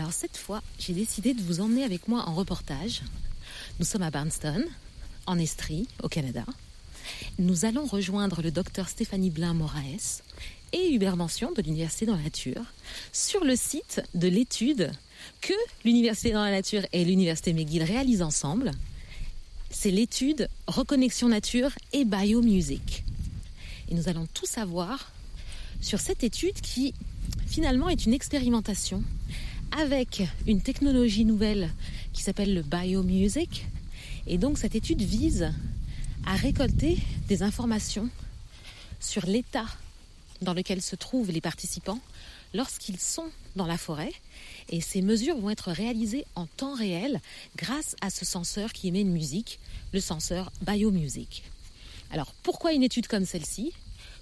[0.00, 3.02] Alors cette fois, j'ai décidé de vous emmener avec moi en reportage.
[3.78, 4.64] Nous sommes à Barnston,
[5.26, 6.42] en Estrie, au Canada.
[7.38, 10.22] Nous allons rejoindre le docteur Stéphanie Blin-Moraes
[10.72, 12.62] et Hubert Mention de l'Université dans la Nature
[13.12, 14.90] sur le site de l'étude
[15.42, 15.52] que
[15.84, 18.70] l'Université dans la Nature et l'Université McGill réalisent ensemble.
[19.68, 23.04] C'est l'étude Reconnexion Nature et Biomusic.
[23.90, 25.12] Et nous allons tout savoir
[25.82, 26.94] sur cette étude qui
[27.46, 29.04] finalement est une expérimentation
[29.78, 31.70] avec une technologie nouvelle
[32.12, 33.66] qui s'appelle le biomusic.
[34.26, 35.52] Et donc cette étude vise
[36.26, 38.08] à récolter des informations
[39.00, 39.66] sur l'état
[40.42, 42.00] dans lequel se trouvent les participants
[42.54, 44.12] lorsqu'ils sont dans la forêt.
[44.68, 47.20] Et ces mesures vont être réalisées en temps réel
[47.56, 49.58] grâce à ce senseur qui émet une musique,
[49.92, 51.44] le senseur Biomusic.
[52.10, 53.72] Alors pourquoi une étude comme celle-ci?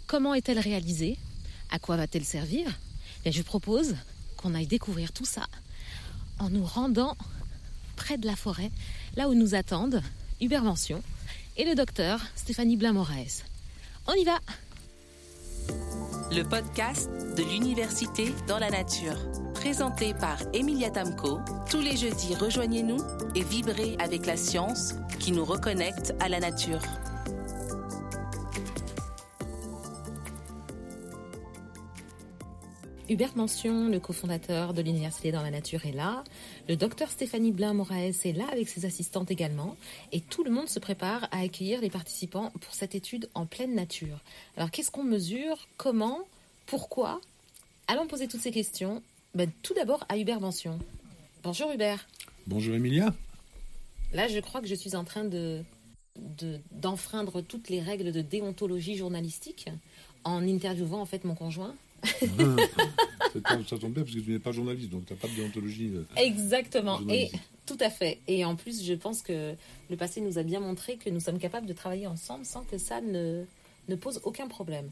[0.07, 1.17] Comment est-elle réalisée?
[1.71, 2.67] À quoi va-t-elle servir?
[3.23, 3.95] Bien, Je propose
[4.39, 5.43] qu'on aille découvrir tout ça
[6.39, 7.17] en nous rendant
[7.97, 8.71] près de la forêt,
[9.17, 10.01] là où nous attendent
[10.41, 11.03] Hubert Mention
[11.57, 13.43] et le docteur Stéphanie Blain-Moraes.
[14.07, 14.39] On y va
[16.31, 19.17] Le podcast de l'Université dans la nature.
[19.55, 22.99] Présenté par Emilia Tamco, tous les jeudis rejoignez-nous
[23.35, 26.81] et vibrez avec la science qui nous reconnecte à la nature.
[33.11, 36.25] Hubert Mention, le cofondateur de l'Université dans la Nature, est là.
[36.69, 39.79] Le docteur Stéphanie Blin-Moraes est là avec ses assistantes également.
[40.13, 43.75] Et tout le monde se prépare à accueillir les participants pour cette étude en pleine
[43.75, 44.21] nature.
[44.59, 45.69] Alors, qu'est-ce qu'on mesure?
[45.79, 46.19] Comment?
[46.67, 47.23] Pourquoi?
[47.87, 49.03] Allons poser toutes ces questions.
[49.35, 50.79] Ben, tout d'abord à Hubert Mention.
[51.43, 52.07] Bonjour Hubert.
[52.47, 53.15] Bonjour Emilia.
[54.13, 55.63] Là, je crois que je suis en train de
[56.73, 59.69] d'enfreindre toutes les règles de déontologie journalistique
[60.25, 61.77] en interviewant en fait mon conjoint.
[62.05, 65.91] Ça tombe bien parce que tu n'es pas journaliste, donc tu n'as pas de déontologie.
[65.95, 67.01] euh, Exactement.
[67.09, 67.31] Et
[67.67, 68.19] tout à fait.
[68.27, 69.55] Et en plus, je pense que
[69.91, 72.79] le passé nous a bien montré que nous sommes capables de travailler ensemble sans que
[72.79, 73.45] ça ne,
[73.89, 74.91] ne pose aucun problème.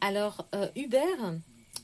[0.00, 1.34] Alors, euh, Hubert,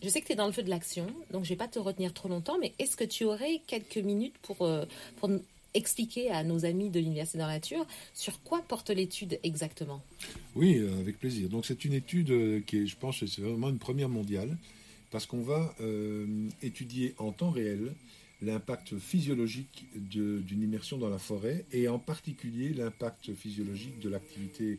[0.03, 1.79] je sais que tu es dans le feu de l'action, donc je vais pas te
[1.79, 4.85] retenir trop longtemps, mais est-ce que tu aurais quelques minutes pour, euh,
[5.17, 5.43] pour nous
[5.75, 10.03] expliquer à nos amis de l'Université dans la Nature sur quoi porte l'étude exactement
[10.55, 11.49] Oui, euh, avec plaisir.
[11.49, 14.57] Donc c'est une étude euh, qui est, je pense, c'est vraiment une première mondiale,
[15.11, 17.93] parce qu'on va euh, étudier en temps réel
[18.43, 24.79] l'impact physiologique de- d'une immersion dans la forêt, et en particulier l'impact physiologique de l'activité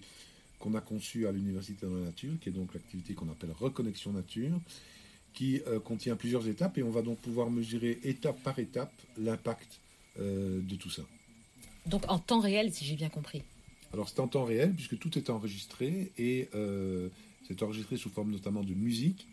[0.60, 4.12] qu'on a conçue à l'Université dans la Nature, qui est donc l'activité qu'on appelle reconnexion
[4.14, 4.60] nature,
[5.34, 9.82] qui contient plusieurs étapes, et on va donc pouvoir mesurer étape par étape l'impact
[10.20, 11.04] de tout ça.
[11.86, 13.44] Donc en temps réel, si j'ai bien compris.
[13.94, 17.10] Alors c'est en temps réel puisque tout est enregistré et euh,
[17.48, 19.28] c'est enregistré sous forme notamment de musique.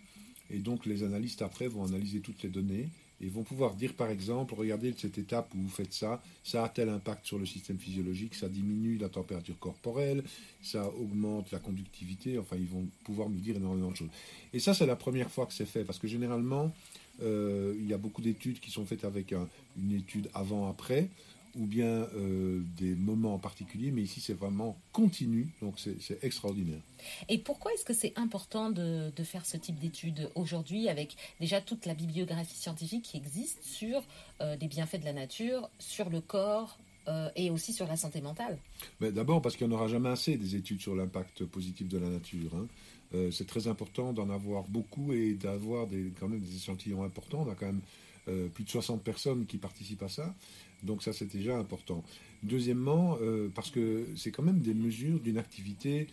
[0.51, 2.89] Et donc les analystes après vont analyser toutes les données
[3.21, 6.69] et vont pouvoir dire par exemple, regardez cette étape où vous faites ça, ça a
[6.69, 10.23] tel impact sur le système physiologique, ça diminue la température corporelle,
[10.63, 14.11] ça augmente la conductivité, enfin ils vont pouvoir nous dire énormément de choses.
[14.53, 16.75] Et ça c'est la première fois que c'est fait parce que généralement
[17.23, 21.09] euh, il y a beaucoup d'études qui sont faites avec un- une étude avant-après
[21.55, 21.85] ou bien
[22.17, 26.81] euh, des moments en particulier, mais ici c'est vraiment continu, donc c'est extraordinaire.
[27.29, 31.61] Et pourquoi est-ce que c'est important de, de faire ce type d'études aujourd'hui avec déjà
[31.61, 34.03] toute la bibliographie scientifique qui existe sur
[34.41, 36.79] euh, les bienfaits de la nature, sur le corps
[37.09, 38.57] euh, et aussi sur la santé mentale?
[39.01, 42.09] D'abord parce qu'il n'y en aura jamais assez des études sur l'impact positif de la
[42.09, 42.55] nature.
[42.57, 42.67] hein.
[43.15, 45.87] Euh, c'est très important d'en avoir beaucoup et d'avoir
[46.19, 47.45] quand même des échantillons importants.
[47.47, 47.83] On a quand même
[48.29, 50.35] euh, plus de 60 personnes qui participent à ça.
[50.83, 52.03] Donc ça, c'est déjà important.
[52.43, 56.09] Deuxièmement, euh, parce que c'est quand même des mesures d'une activité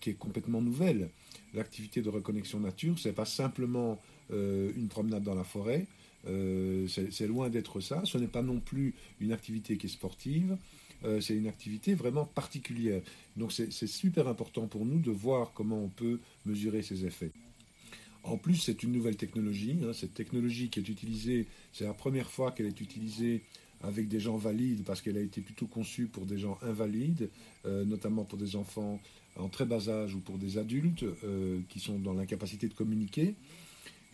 [0.00, 1.08] qui est complètement nouvelle.
[1.54, 5.86] L'activité de reconnexion nature, c'est pas simplement une promenade dans la forêt.
[6.24, 8.02] C'est loin d'être ça.
[8.04, 10.56] Ce n'est pas non plus une activité qui est sportive.
[11.04, 13.02] Euh, c'est une activité vraiment particulière.
[13.36, 17.30] Donc c'est super important pour nous de voir comment on peut mesurer ces effets.
[18.24, 19.78] En plus, c'est une nouvelle technologie.
[19.84, 19.92] hein.
[19.92, 23.42] Cette technologie qui est utilisée, c'est la première fois qu'elle est utilisée
[23.80, 27.30] avec des gens valides parce qu'elle a été plutôt conçue pour des gens invalides,
[27.64, 29.00] euh, notamment pour des enfants
[29.36, 33.34] en très bas âge ou pour des adultes euh, qui sont dans l'incapacité de communiquer.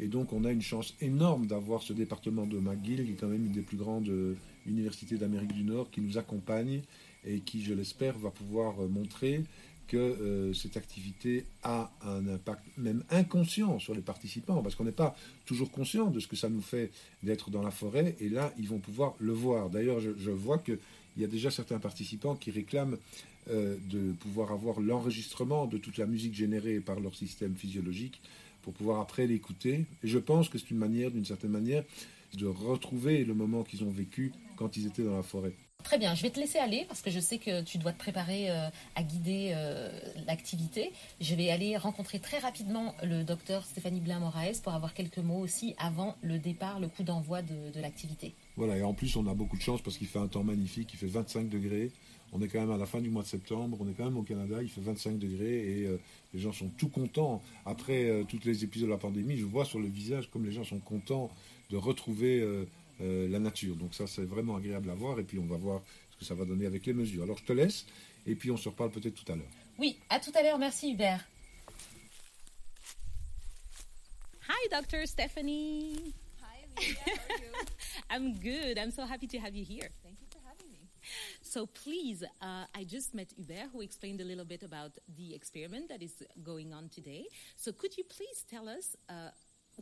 [0.01, 3.29] Et donc, on a une chance énorme d'avoir ce département de McGill, qui est quand
[3.29, 4.37] même une des plus grandes euh,
[4.67, 6.83] universités d'Amérique du Nord, qui nous accompagne
[7.25, 9.43] et qui, je l'espère, va pouvoir euh, montrer
[9.87, 14.93] que euh, cette activité a un impact même inconscient sur les participants, parce qu'on n'est
[14.93, 15.15] pas
[15.45, 16.91] toujours conscient de ce que ça nous fait
[17.23, 19.71] d'être dans la forêt, et là, ils vont pouvoir le voir.
[19.71, 20.79] D'ailleurs, je, vois qu'il
[21.19, 22.97] y a déjà certains participants qui réclament
[23.47, 28.23] de pouvoir avoir l'enregistrement de toute la musique générée par leur système physiologique
[28.65, 29.85] pour pouvoir après l'écouter.
[30.03, 31.85] Et je pense que c'est une manière, d'une certaine manière,
[32.37, 35.55] de retrouver le moment qu'ils ont vécu quand ils étaient dans la forêt.
[35.85, 37.99] Très bien, je vais te laisser aller parce que je sais que tu dois te
[37.99, 39.91] préparer euh, à guider euh,
[40.27, 40.93] l'activité.
[41.21, 45.75] Je vais aller rencontrer très rapidement le docteur Stéphanie Blin-Moraes pour avoir quelques mots aussi
[45.77, 48.35] avant le départ, le coup d'envoi de, de l'activité.
[48.57, 50.89] Voilà, et en plus on a beaucoup de chance parce qu'il fait un temps magnifique,
[50.95, 51.93] il fait 25 degrés.
[52.35, 54.17] On est quand même à la fin du mois de septembre, on est quand même
[54.17, 55.99] au Canada, il fait 25 degrés et euh,
[56.35, 57.41] les gens sont tout contents.
[57.65, 60.53] Après euh, tous les épisodes de la pandémie, je vois sur le visage comme les
[60.53, 61.31] gens sont contents
[61.71, 62.67] de retrouver euh,
[63.01, 63.77] euh, la nature.
[63.77, 66.35] Donc ça, c'est vraiment agréable à voir et puis on va voir ce que ça
[66.35, 67.23] va donner avec les mesures.
[67.23, 67.87] Alors je te laisse
[68.27, 69.51] et puis on se reparle peut-être tout à l'heure.
[69.79, 71.25] Oui, à tout à l'heure, merci Hubert.
[74.49, 75.07] Hi, Dr.
[75.07, 76.13] Stephanie.
[76.43, 76.95] Hi, Amelia.
[77.01, 77.55] How are you?
[78.11, 78.79] I'm good.
[78.79, 79.89] I'm so happy to have you here.
[80.03, 80.89] Thank you for having me.
[81.55, 85.89] So please, uh, I just met Hubert who explained a little bit about the experiment
[85.89, 87.27] that is going on today.
[87.57, 89.31] So could you please tell us uh,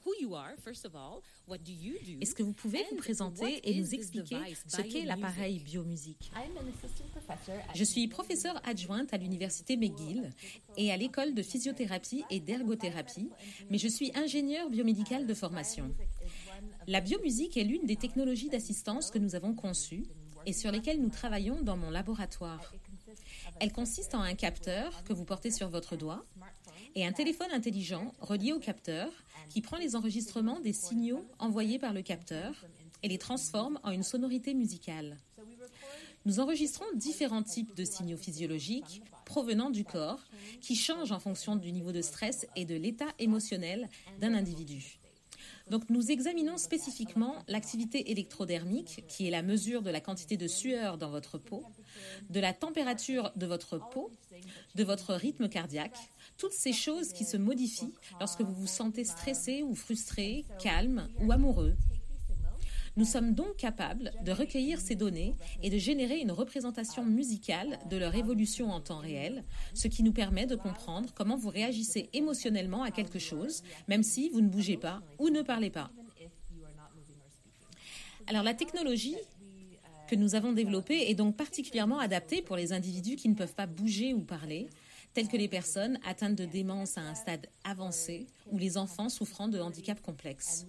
[0.05, 2.19] who you are, first of all, what do you do?
[2.21, 4.37] Est-ce que vous pouvez vous présenter et nous expliquer
[4.67, 9.79] ce qu'est l'appareil biomusique I'm an assistant professor at Je suis professeure adjointe à l'université
[9.79, 10.29] McGill
[10.77, 13.31] et à l'école de physiothérapie et d'ergothérapie,
[13.71, 15.95] mais je suis ingénieure biomédicale de formation.
[16.87, 20.05] La biomusique est l'une des technologies d'assistance que nous avons conçues
[20.47, 22.73] et sur lesquelles nous travaillons dans mon laboratoire.
[23.61, 26.25] Elle consiste en un capteur que vous portez sur votre doigt
[26.94, 29.11] et un téléphone intelligent relié au capteur
[29.49, 32.55] qui prend les enregistrements des signaux envoyés par le capteur
[33.03, 35.17] et les transforme en une sonorité musicale.
[36.25, 40.23] Nous enregistrons différents types de signaux physiologiques provenant du corps
[40.61, 43.89] qui changent en fonction du niveau de stress et de l'état émotionnel
[44.21, 45.00] d'un individu.
[45.70, 50.99] Donc nous examinons spécifiquement l'activité électrodermique, qui est la mesure de la quantité de sueur
[50.99, 51.64] dans votre peau,
[52.31, 54.11] de la température de votre peau,
[54.75, 55.99] de votre rythme cardiaque,
[56.38, 61.32] toutes ces choses qui se modifient lorsque vous vous sentez stressé ou frustré, calme ou
[61.32, 61.76] amoureux.
[62.97, 67.97] Nous sommes donc capables de recueillir ces données et de générer une représentation musicale de
[67.97, 72.83] leur évolution en temps réel, ce qui nous permet de comprendre comment vous réagissez émotionnellement
[72.83, 75.91] à quelque chose, même si vous ne bougez pas ou ne parlez pas.
[78.27, 79.17] Alors la technologie
[80.06, 83.67] que nous avons développée est donc particulièrement adaptée pour les individus qui ne peuvent pas
[83.67, 84.69] bouger ou parler,
[85.15, 89.49] tels que les personnes atteintes de démence à un stade avancé ou les enfants souffrant
[89.49, 90.67] de handicaps complexes.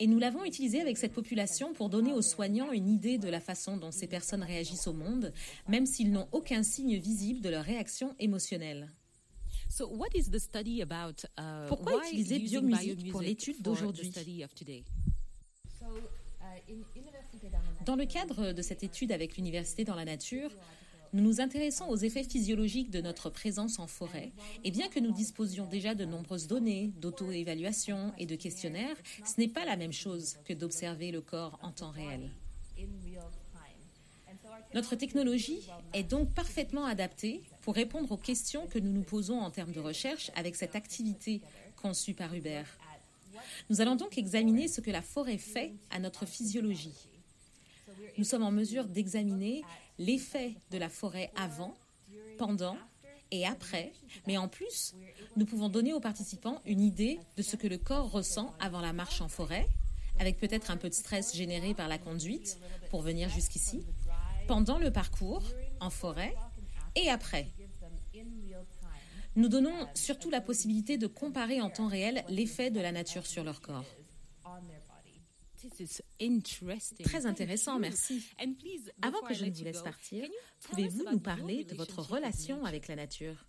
[0.00, 3.40] Et nous l'avons utilisé avec cette population pour donner aux soignants une idée de la
[3.40, 5.32] façon dont ces personnes réagissent au monde,
[5.66, 8.90] même s'ils n'ont aucun signe visible de leur réaction émotionnelle.
[9.68, 11.24] So what is the study about?
[11.38, 14.82] uh, Pourquoi utiliser biomusique pour l'étude d'aujourd'hui uh,
[17.84, 20.50] Dans le cadre de cette étude avec l'université dans la nature,
[21.12, 24.32] nous nous intéressons aux effets physiologiques de notre présence en forêt,
[24.64, 29.48] et bien que nous disposions déjà de nombreuses données, d'auto-évaluation et de questionnaires, ce n'est
[29.48, 32.30] pas la même chose que d'observer le corps en temps réel.
[34.74, 35.60] Notre technologie
[35.94, 39.80] est donc parfaitement adaptée pour répondre aux questions que nous nous posons en termes de
[39.80, 41.40] recherche avec cette activité
[41.76, 42.78] conçue par Hubert.
[43.70, 47.08] Nous allons donc examiner ce que la forêt fait à notre physiologie.
[48.18, 49.62] Nous sommes en mesure d'examiner
[49.98, 51.74] l'effet de la forêt avant,
[52.38, 52.76] pendant
[53.30, 53.92] et après,
[54.26, 54.94] mais en plus,
[55.36, 58.92] nous pouvons donner aux participants une idée de ce que le corps ressent avant la
[58.92, 59.68] marche en forêt,
[60.18, 62.58] avec peut-être un peu de stress généré par la conduite
[62.90, 63.84] pour venir jusqu'ici,
[64.46, 65.42] pendant le parcours
[65.80, 66.34] en forêt
[66.96, 67.48] et après.
[69.36, 73.44] Nous donnons surtout la possibilité de comparer en temps réel l'effet de la nature sur
[73.44, 73.84] leur corps.
[77.04, 78.24] Très intéressant, merci.
[79.02, 80.24] Avant que je ne vous laisse partir,
[80.62, 83.44] pouvez-vous nous parler de votre relation avec la nature?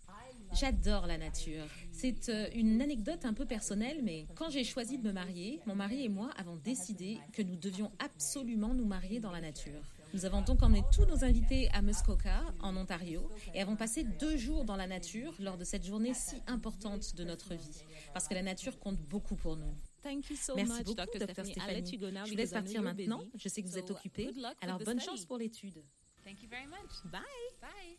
[0.52, 1.66] J'adore la nature.
[1.92, 5.76] C'est euh, une anecdote un peu personnelle, mais quand j'ai choisi de me marier, mon
[5.76, 9.80] mari et moi avons décidé que nous devions absolument nous marier dans la nature.
[10.12, 14.36] Nous avons donc emmené tous nos invités à Muskoka, en Ontario, et avons passé deux
[14.36, 18.34] jours dans la nature lors de cette journée si importante de notre vie, parce que
[18.34, 19.72] la nature compte beaucoup pour nous.
[20.02, 21.18] Thank you so Merci much, beaucoup, Dr.
[21.24, 21.48] Stephanie.
[21.50, 21.80] I'll Stéphanie.
[21.82, 23.22] let you go now Je vous laisse partir maintenant.
[23.34, 24.26] Je sais que vous So, êtes occupé.
[24.26, 25.04] good luck with Alors, bonne study.
[25.18, 25.82] chance pour l'étude.
[26.24, 27.04] Thank you very much.
[27.12, 27.20] Bye.
[27.60, 27.96] Bye.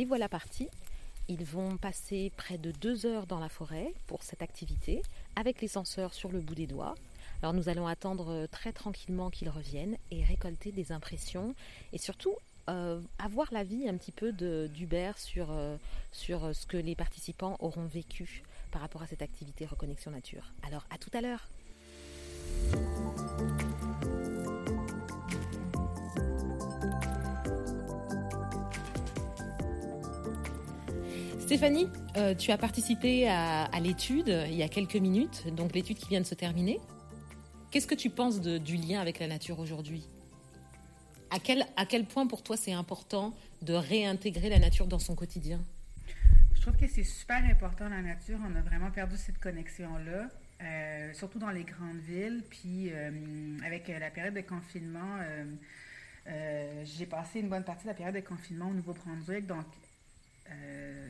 [0.00, 0.68] Les voilà partis.
[1.28, 5.02] Ils vont passer près de deux heures dans la forêt pour cette activité,
[5.36, 6.94] avec les senseurs sur le bout des doigts,
[7.42, 11.54] Alors nous allons attendre euh, très tranquillement qu'ils reviennent et récolter des impressions
[11.92, 12.34] et surtout
[12.70, 15.76] euh, avoir l'avis un petit peu d'Hubert sur, euh,
[16.12, 18.42] sur ce que les participants auront vécu
[18.72, 20.54] par rapport à cette activité Reconnexion Nature.
[20.66, 21.46] Alors à tout à l'heure.
[31.50, 36.08] Stéphanie, euh, tu as participé à, l'étude il y a quelques minutes, donc l'étude qui
[36.08, 36.78] vient de se terminer.
[37.72, 40.08] Qu'est-ce que tu penses du lien avec la nature aujourd'hui?
[41.28, 45.16] À quel, à quel point pour toi c'est important de réintégrer la nature dans son
[45.16, 45.60] quotidien?
[46.54, 48.38] Je trouve que c'est super important la nature.
[48.48, 50.28] On a vraiment perdu cette connexion-là,
[50.62, 52.44] euh, surtout dans les grandes villes.
[52.48, 55.18] Puis euh, avec la période de confinement,
[56.84, 59.66] j'ai passé une bonne partie de la période de confinement au Nouveau-Brunswick, donc
[60.50, 61.08] euh,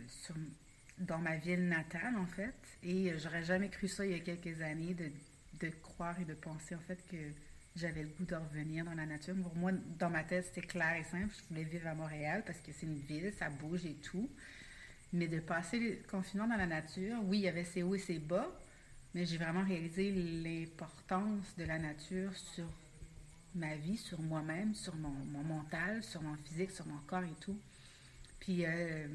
[0.99, 2.55] dans ma ville natale en fait.
[2.83, 6.35] Et euh, j'aurais jamais cru ça il y a quelques années de, croire et de
[6.35, 7.17] penser en fait que
[7.77, 9.35] j'avais le goût de revenir dans la nature.
[9.43, 11.35] Pour moi, dans ma tête, c'était clair et simple.
[11.35, 14.29] Je voulais vivre à Montréal parce que c'est une ville, ça bouge et tout.
[15.13, 17.99] Mais de passer le confinement dans la nature, oui, il y avait ses hauts et
[17.99, 18.49] ses bas,
[19.13, 22.67] mais j'ai vraiment réalisé l'importance de la nature sur
[23.57, 27.59] ma vie, sur moi-même, sur mon mental, sur mon physique, sur mon corps et tout.
[28.41, 29.07] Puis euh,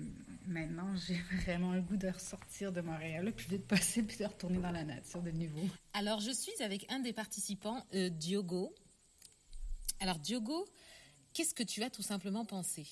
[0.47, 4.25] maintenant, j'ai vraiment le goût de ressortir de Montréal le plus vite possible puis de
[4.25, 5.67] retourner dans la nature de nouveau.
[5.93, 8.73] Alors, je suis avec un des participants, euh, Diogo.
[9.99, 10.65] Alors, Diogo,
[11.33, 12.87] qu'est-ce que tu as tout simplement pensé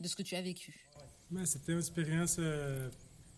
[0.00, 0.88] de ce que tu as vécu?
[1.30, 2.90] Mais c'était une expérience, euh,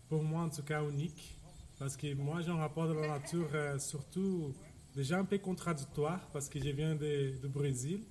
[0.09, 1.37] pour moi en tout cas, unique.
[1.79, 4.53] Parce que moi, j'ai un rapport de la nature euh, surtout
[4.95, 8.03] déjà un peu contradictoire, parce que je viens de- du Brésil.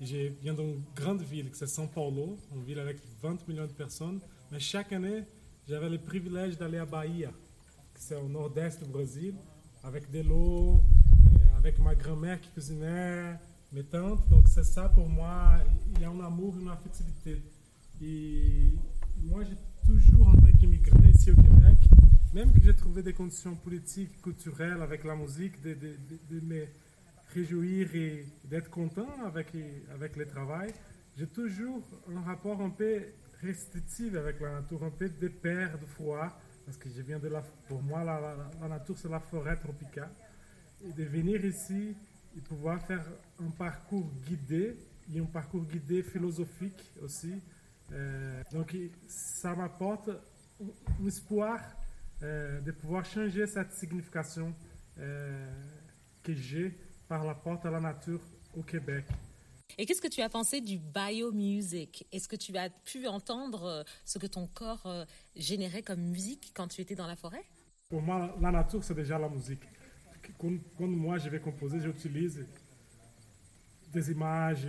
[0.00, 4.20] Je viens d'une grande ville, c'est São Paulo, une ville avec 20 millions de personnes.
[4.52, 5.24] Mais chaque année,
[5.68, 9.34] j'avais le privilège d'aller à Bahia, que c'est au nord-est du Brésil,
[9.82, 10.80] avec de l'eau,
[11.56, 13.34] avec ma grand-mère qui cuisinait,
[13.72, 14.28] mes tantes.
[14.28, 15.56] Donc c'est ça pour moi,
[15.96, 17.42] il y a un amour, une affectivité.
[18.00, 18.70] Et
[19.24, 21.76] moi, j'ai toujours, en tant qu'immigrant ici au Québec,
[22.32, 26.46] même que j'ai trouvé des conditions politiques, culturelles avec la musique, de, de- de- de
[26.46, 26.66] me
[27.34, 29.48] réjouir et d'être content avec,
[29.92, 30.72] avec le travail,
[31.16, 31.82] j'ai toujours
[32.14, 33.02] un rapport un peu
[33.42, 36.28] restrictif avec la nature, un peu de peur, de froid,
[36.64, 38.20] parce que je viens de la, pour moi, la,
[38.60, 40.10] la- nature, c'est la forêt tropicale.
[40.84, 41.96] Et de venir ici
[42.36, 43.04] et pouvoir faire
[43.40, 44.76] un parcours guidé,
[45.12, 47.40] et un parcours guidé philosophique aussi.
[47.92, 50.10] Euh, donc, ça m'apporte
[50.60, 51.60] un espoir
[52.22, 54.54] euh, de pouvoir changer cette signification
[54.98, 55.50] euh,
[56.22, 56.76] que j'ai
[57.08, 58.20] par rapport à la nature
[58.56, 59.04] au Québec.
[59.76, 62.06] Et qu'est-ce que tu as pensé du biomusic?
[62.10, 65.04] Est-ce que tu as pu entendre euh, ce que ton corps euh,
[65.36, 67.44] générait comme musique quand tu étais dans la forêt?
[67.88, 69.62] Pour moi, la nature, c'est déjà la musique.
[70.38, 72.44] Quand, quand moi, je vais composer, j'utilise
[73.92, 74.66] des images,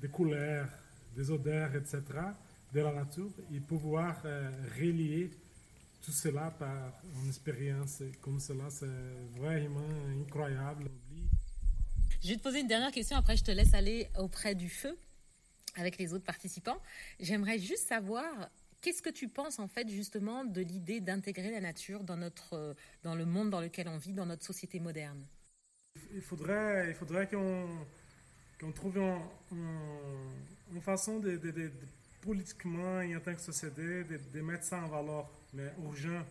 [0.00, 0.68] des couleurs,
[1.14, 2.02] des odeurs, etc.
[2.72, 5.30] de la nature et pouvoir euh, relier
[6.02, 8.86] tout cela par une expérience comme cela, c'est
[9.38, 9.80] vraiment
[10.18, 10.90] incroyable.
[12.22, 14.96] Je vais te poser une dernière question, après je te laisse aller auprès du feu
[15.76, 16.80] avec les autres participants.
[17.18, 18.50] J'aimerais juste savoir
[18.80, 22.74] qu'est-ce que tu penses en fait justement de l'idée d'intégrer la nature dans, notre, euh,
[23.02, 25.24] dans le monde dans lequel on vit, dans notre société moderne?
[26.12, 27.86] Il faudrait, il faudrait qu'on
[28.60, 29.22] qu'on trouve un-
[29.52, 30.34] un-
[30.74, 31.40] une façon de,
[32.20, 36.22] politiquement et en tant que société de, mettre ça en valeur, mais urgent.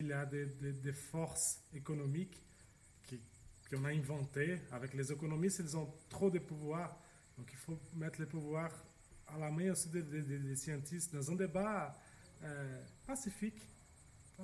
[0.00, 2.42] Il y a des- des forces économiques
[3.06, 3.20] qui-
[3.72, 4.58] qu'on a inventées.
[4.70, 6.98] Avec les économistes, ils ont trop de pouvoir.
[7.38, 8.70] Donc il faut mettre le pouvoir
[9.28, 11.96] à la main aussi des, des- des- scientifiques dans un débat
[12.42, 13.68] euh, pacifique.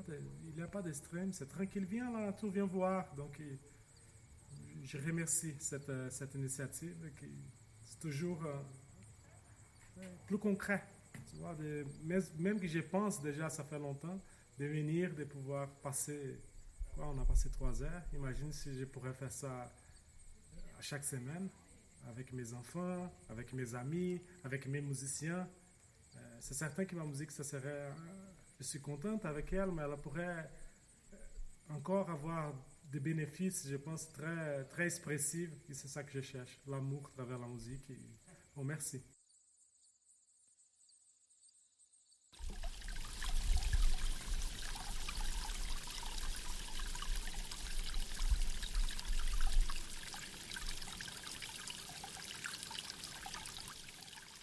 [0.09, 1.85] Il n'y a pas d'extrême, c'est tranquille.
[1.85, 3.13] Viens, la nature, viens voir.
[3.17, 3.41] Donc,
[4.85, 6.97] je remercie cette, euh, cette initiative.
[7.85, 10.85] C'est toujours euh, plus concret.
[11.31, 11.85] Tu vois, de-
[12.39, 14.21] même que je pense déjà, ça fait longtemps,
[14.59, 16.39] de venir, de pouvoir passer.
[17.01, 18.03] On a passé trois heures.
[18.13, 19.73] Imagine si je pourrais faire ça
[20.77, 21.49] à chaque semaine
[22.09, 25.49] avec mes enfants, avec mes amis, avec mes musiciens.
[26.17, 27.63] Euh, c'est certain que ma musique, ça serait.
[27.67, 27.93] euh,
[28.59, 30.51] je suis contente avec elle, mais elle pourrait
[31.69, 32.53] encore avoir
[32.85, 35.53] des bénéfices, je pense, très, très expressifs.
[35.69, 37.87] Et c'est ça que je cherche, l'amour à travers la musique.
[38.57, 39.01] Bon, merci.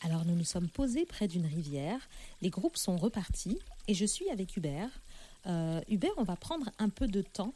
[0.01, 1.99] Alors nous nous sommes posés près d'une rivière,
[2.41, 4.89] les groupes sont repartis et je suis avec Hubert.
[5.47, 7.53] Euh, Hubert, on va prendre un peu de temps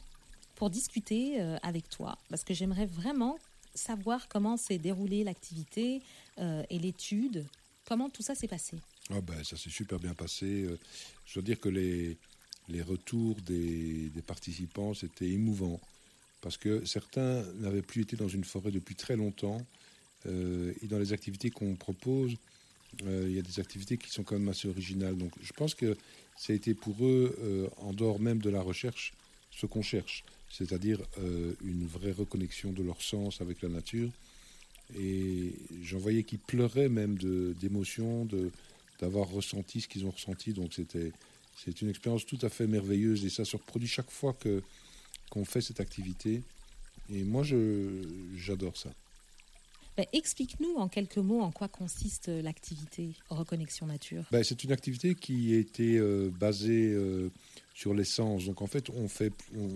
[0.56, 3.38] pour discuter euh, avec toi, parce que j'aimerais vraiment
[3.74, 6.02] savoir comment s'est déroulée l'activité
[6.38, 7.46] euh, et l'étude,
[7.86, 8.76] comment tout ça s'est passé?
[9.10, 10.66] Ah ben, ça s'est super bien passé.
[11.26, 12.16] Je dois dire que les,
[12.68, 15.80] les retours des, des participants, c'était émouvant.
[16.40, 19.60] Parce que certains n'avaient plus été dans une forêt depuis très longtemps.
[20.26, 22.36] Euh, et dans les activités qu'on propose,
[23.06, 25.16] euh, il y a des activités qui sont quand même assez originales.
[25.16, 25.96] Donc je pense que
[26.36, 29.12] ça a été pour eux, euh, en dehors même de la recherche,
[29.50, 30.24] ce qu'on cherche.
[30.52, 30.98] C'est-à-dire
[31.64, 34.10] une vraie reconnexion de leur sens avec la nature.
[34.98, 35.52] Et
[35.84, 37.16] j'en voyais qui pleuraient même
[37.54, 38.26] d'émotion,
[38.98, 40.52] d'avoir ressenti ce qu'ils ont ressenti.
[40.52, 41.12] Donc c'était
[41.80, 44.60] une expérience tout à fait merveilleuse et ça se reproduit chaque fois que
[45.30, 46.42] qu'on fait cette activité.
[47.08, 47.44] Et moi,
[48.34, 48.90] j'adore ça.
[50.00, 54.24] Ben, Explique-nous en quelques mots en quoi consiste l'activité Reconnexion Nature.
[54.30, 57.28] Ben, c'est une activité qui été euh, basée euh,
[57.74, 58.46] sur les sens.
[58.46, 59.68] Donc en fait, on, fait, on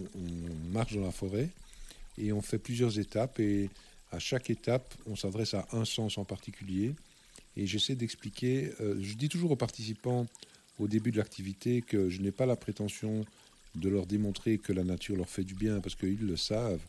[0.73, 1.51] marche dans la forêt
[2.17, 3.39] et on fait plusieurs étapes.
[3.39, 3.69] Et
[4.13, 6.95] à chaque étape, on s'adresse à un sens en particulier.
[7.59, 10.25] Et j'essaie d'expliquer, euh, je dis toujours aux participants
[10.79, 13.27] au début de l'activité que je n'ai pas la prétention
[13.75, 16.81] de leur démontrer que la nature leur fait du bien, parce qu'ils le savent.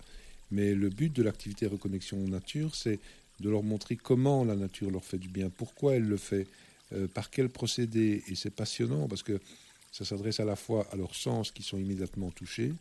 [0.52, 3.00] Mais le but de l'activité Reconnexion Nature, c'est
[3.40, 6.48] de leur montrer comment la nature leur fait du bien, pourquoi elle le fait,
[6.94, 8.24] euh, par quel procédé.
[8.28, 9.40] Et c'est passionnant parce que
[9.92, 12.74] ça s'adresse à la fois à leurs sens qui sont immédiatement touchés,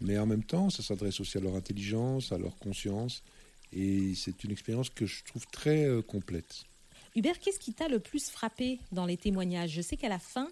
[0.00, 3.22] mais en même temps, ça s'adresse aussi à leur intelligence, à leur conscience.
[3.72, 6.64] Et c'est une expérience que je trouve très euh, complète.
[7.16, 9.70] Hubert, qu'est-ce qui t'a le plus frappé dans les témoignages?
[9.70, 10.48] Je sais qu'à la fin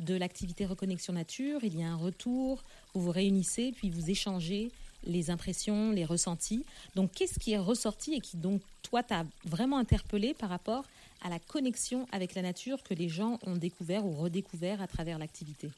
[0.00, 4.70] de l'activité Reconnexion Nature, il y a un retour, vous vous réunissez, puis vous échangez
[5.06, 6.64] les impressions, les ressentis.
[6.94, 10.84] Donc, qu'est-ce qui est ressorti et qui, donc, toi, t'a vraiment interpellé par rapport
[11.22, 15.18] à la connexion avec la nature que les gens ont découvert ou redécouvert à travers
[15.18, 15.70] l'activité?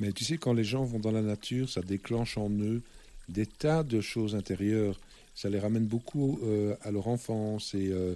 [0.00, 2.82] Mais tu sais, quand les gens vont dans la nature, ça déclenche en eux
[3.28, 4.98] des tas de choses intérieures.
[5.34, 8.14] Ça les ramène beaucoup euh, à leur enfance et euh,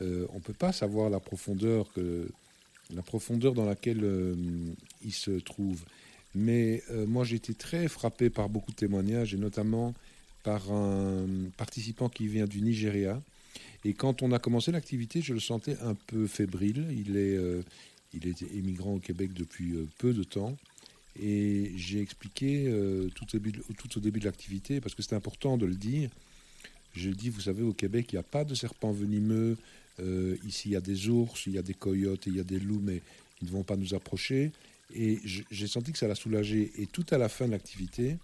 [0.00, 2.28] euh, on ne peut pas savoir la profondeur, que,
[2.94, 4.04] la profondeur dans laquelle
[5.04, 5.84] ils se trouvent.
[6.34, 9.94] Mais euh, moi, j'ai été très frappé par beaucoup de témoignages et notamment
[10.42, 13.20] par un participant qui vient du Nigeria.
[13.84, 16.86] Et quand on a commencé l'activité, je le sentais un peu fébrile.
[16.90, 17.62] Il est, euh,
[18.14, 20.56] il émigrant au Québec depuis euh, peu de temps.
[21.20, 22.72] Et j'ai expliqué
[23.14, 26.08] tout, au début, tout au début de l'activité, parce que c'est important de le dire.
[26.94, 29.58] Je dis, vous savez, au Québec, il n'y a pas de serpents venimeux.
[30.46, 32.58] Ici, il y a des ours, il y a des coyotes, il y a des
[32.58, 33.02] loups, mais
[33.42, 34.52] ils ne vont pas nous approcher.
[34.94, 36.72] Et j'ai senti que ça l'a soulagé.
[36.78, 38.16] Et tout à la fin de l'activité,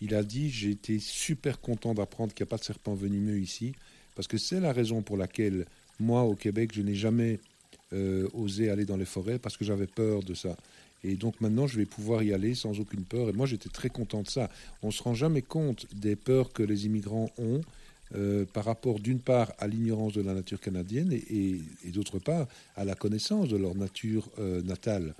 [0.00, 3.38] il a dit, j'ai été super content d'apprendre qu'il n'y a pas de serpents venimeux
[3.38, 3.72] ici,
[4.14, 5.66] parce que c'est la raison pour laquelle,
[5.98, 7.38] moi, au Québec, je n'ai jamais
[7.92, 10.56] euh, osé aller dans les forêts, parce que j'avais peur de ça.
[11.04, 13.28] Et donc maintenant, je vais pouvoir y aller sans aucune peur.
[13.28, 14.50] Et moi, j'étais très content de ça.
[14.82, 17.60] On ne se rend jamais compte des peurs que les immigrants ont
[18.14, 22.84] euh, par rapport, d'une part, à l'ignorance de la nature canadienne et d'autre part, à
[22.84, 25.14] la connaissance de leur nature euh, natale.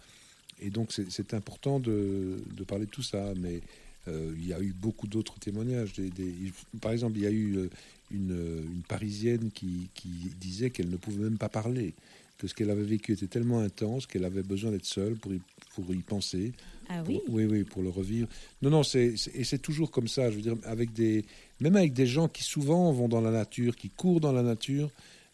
[0.60, 3.32] Et donc, c'est important de, de parler de tout ça.
[3.36, 3.60] Mais
[4.08, 5.92] euh, il y a eu beaucoup d'autres témoignages.
[5.94, 7.68] Des- des- il- par exemple, il y a eu euh,
[8.10, 11.92] une, euh, une Parisienne qui, qui disait qu'elle ne pouvait même pas parler,
[12.38, 15.40] que ce qu'elle avait vécu était tellement intense qu'elle avait besoin d'être seule pour y,
[15.74, 16.52] pour y penser.
[16.88, 17.20] Ah Pour- oui?
[17.28, 18.28] oui, oui, pour le revivre.
[18.62, 20.30] Non, non, c'est, c'est- et c'est toujours comme ça.
[20.30, 21.24] Je veux dire, avec des,
[21.60, 24.90] même avec des gens qui souvent vont dans la nature, qui courent dans la nature,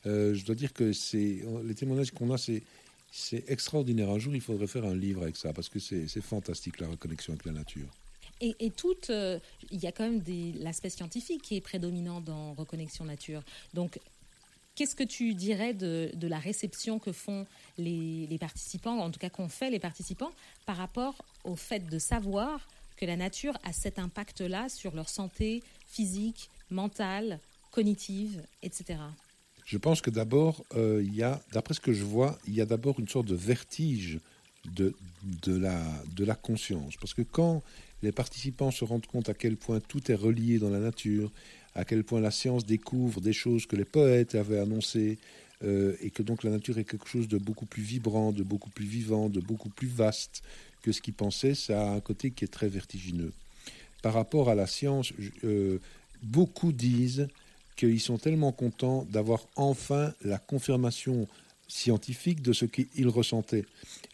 [0.07, 2.63] euh, je dois dire que c'est les témoignages qu'on a, c'est,
[3.15, 4.09] c'est extraordinaire.
[4.09, 7.35] Un jour, il faudrait faire un livre avec ça parce que c'est, fantastique la reconnexion
[7.35, 7.87] avec la nature.
[8.41, 9.39] Et, toute, euh,
[9.71, 10.21] il y a quand même
[10.59, 13.41] l'aspect scientifique qui est prédominant dans Reconnexion Nature.
[13.73, 14.01] Donc,
[14.75, 17.47] qu'est-ce que tu dirais de, de la réception que font
[17.79, 20.33] les, les participants, en tout cas qu'ont fait les participants,
[20.67, 25.63] par rapport au fait de savoir que la nature a cet impact-là sur leur santé
[25.87, 27.39] physique, mentale,
[27.71, 28.97] cognitive, etc.
[29.65, 32.61] Je pense que d'abord, euh, il y a, d'après ce que je vois, il y
[32.61, 34.21] a d'abord une sorte de vertige
[34.65, 34.95] de,
[35.47, 36.97] la, conscience.
[36.97, 37.63] Parce que quand
[38.03, 41.31] les participants se rendent compte à quel point tout est relié dans la nature,
[41.75, 45.19] à quel point la science découvre des choses que les poètes avaient annoncées,
[45.65, 48.71] euh, et que donc la nature est quelque chose de beaucoup plus vibrant, de beaucoup
[48.71, 50.43] plus vivant, de beaucoup plus vaste
[50.83, 53.33] que ce qu'ils pensaient, ça a un côté qui est très vertigineux.
[54.03, 55.13] Par rapport à la science,
[55.45, 55.79] euh,
[56.23, 57.29] beaucoup disent
[57.77, 61.29] qu'ils sont tellement contents d'avoir enfin la confirmation
[61.69, 63.65] scientifique de ce qu'ils ressentaient.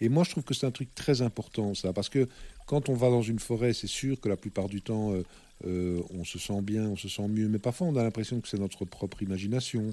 [0.00, 2.28] Et moi, je trouve que c'est un truc très important, ça, parce que
[2.66, 5.24] quand on va dans une forêt, c'est sûr que la plupart du temps, euh,
[5.66, 8.48] euh, on se sent bien, on se sent mieux, mais parfois on a l'impression que
[8.48, 9.92] c'est notre propre imagination,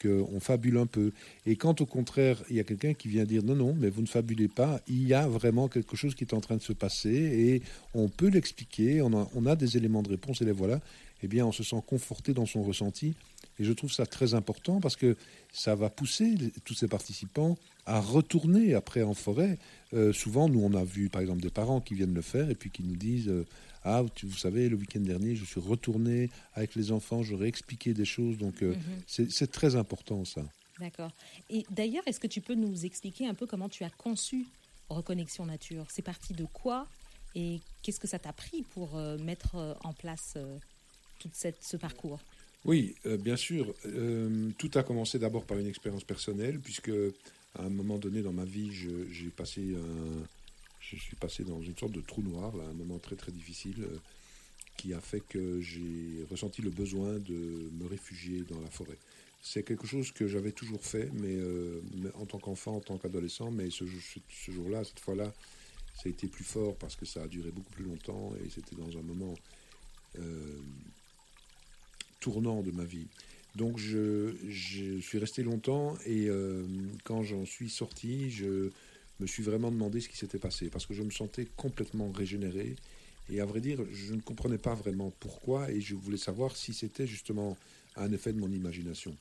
[0.00, 1.12] qu'on fabule un peu.
[1.46, 4.02] Et quand au contraire, il y a quelqu'un qui vient dire non, non, mais vous
[4.02, 6.72] ne fabulez pas, il y a vraiment quelque chose qui est en train de se
[6.72, 7.62] passer et
[7.94, 10.80] on peut l'expliquer, on a, on a des éléments de réponse et les voilà,
[11.22, 13.14] eh bien on se sent conforté dans son ressenti.
[13.58, 15.16] Et je trouve ça très important parce que
[15.52, 19.58] ça va pousser tous ces participants à retourner après en forêt.
[19.92, 22.54] Euh, souvent, nous, on a vu par exemple des parents qui viennent le faire et
[22.54, 23.44] puis qui nous disent euh,
[23.84, 28.04] Ah, vous savez, le week-end dernier, je suis retourné avec les enfants, j'aurais expliqué des
[28.06, 28.38] choses.
[28.38, 29.26] Donc, euh, Mhm.
[29.28, 30.42] c'est très important ça.
[30.80, 31.10] D'accord.
[31.50, 34.46] Et d'ailleurs, est-ce que tu peux nous expliquer un peu comment tu as conçu
[34.88, 35.86] Reconnexion Nature?
[35.90, 36.86] C'est parti de quoi?
[37.34, 40.36] Et qu'est-ce que ça t'a pris pour mettre en place
[41.32, 42.20] ce parcours
[42.64, 43.74] Oui, euh, bien sûr.
[43.86, 46.92] Euh, tout a commencé d'abord par une expérience personnelle, puisque
[47.54, 49.74] à un moment donné dans ma vie, j'ai passé
[50.82, 53.98] je suis passé dans une sorte de trou noir, un moment très très difficile, euh,
[54.76, 58.98] qui a fait que j'ai ressenti le besoin de me réfugier dans la forêt.
[59.42, 61.36] C'est quelque chose que j'avais toujours fait, mais,
[62.14, 63.84] en tant qu'enfant, en tant qu'adolescent, mais ce,
[64.48, 65.32] jour-là, cette fois-là,
[65.94, 68.76] ça a été plus fort parce que ça a duré beaucoup plus longtemps et c'était
[68.76, 69.34] dans un moment
[72.22, 73.08] tournant de ma vie.
[73.56, 76.64] Donc je, je suis resté longtemps et euh,
[77.04, 78.70] quand j'en suis sorti, je
[79.20, 82.76] me suis vraiment demandé ce qui s'était passé parce que je me sentais complètement régénéré
[83.28, 86.72] et à vrai dire, je ne comprenais pas vraiment pourquoi et je voulais savoir si
[86.72, 87.58] c'était justement
[87.96, 89.14] un effet de mon imagination.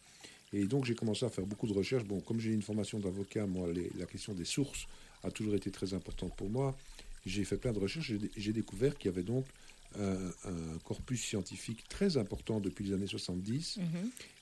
[0.53, 2.05] Et donc j'ai commencé à faire beaucoup de recherches.
[2.05, 4.85] Bon, comme j'ai une formation d'avocat, moi, la question des sources
[5.23, 6.77] a toujours été très importante pour moi.
[7.25, 9.45] J'ai fait plein de recherches j'ai découvert qu'il y avait donc
[9.99, 13.79] un, un corpus scientifique très important depuis les années 70.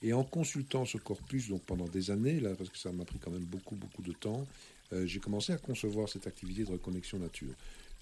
[0.04, 3.20] Et en consultant ce corpus donc pendant des années, là, parce que ça m'a pris
[3.20, 4.46] quand même beaucoup, beaucoup de temps,
[4.94, 7.54] euh, j'ai commencé à concevoir cette activité de reconnexion nature.